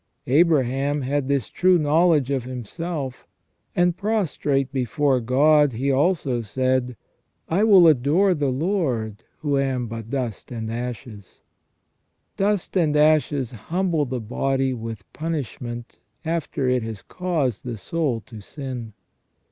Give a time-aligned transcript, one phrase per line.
[0.25, 3.27] Abraham had this true knowledge of himself,
[3.75, 10.09] and, prostrate before God, he also said:* I will adore the Lord, who am but
[10.09, 11.41] dust and ashes'.
[12.35, 18.41] Dust and ashes humble the body with punishment after it has caused the soul to
[18.41, 18.93] sin.